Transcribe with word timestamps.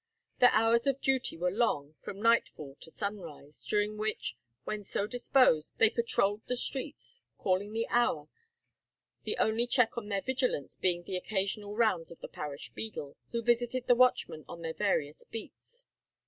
Their 0.39 0.49
hours 0.51 0.87
of 0.87 0.99
duty 0.99 1.37
were 1.37 1.51
long, 1.51 1.93
from 1.99 2.19
night 2.23 2.49
fall 2.49 2.75
to 2.79 2.89
sunrise, 2.89 3.63
during 3.63 3.97
which, 3.99 4.35
when 4.63 4.83
so 4.83 5.05
disposed, 5.05 5.73
they 5.77 5.91
patrolled 5.91 6.41
the 6.47 6.57
streets, 6.57 7.21
calling 7.37 7.71
the 7.71 7.87
hour, 7.89 8.27
the 9.25 9.37
only 9.37 9.67
check 9.67 9.95
on 9.99 10.09
their 10.09 10.23
vigilance 10.23 10.75
being 10.75 11.03
the 11.03 11.17
occasional 11.17 11.75
rounds 11.75 12.09
of 12.09 12.19
the 12.19 12.27
parish 12.27 12.71
beadle, 12.71 13.15
who 13.29 13.43
visited 13.43 13.85
the 13.85 13.93
watchmen 13.93 14.43
on 14.49 14.63
their 14.63 14.73
various 14.73 15.23
beats. 15.23 15.85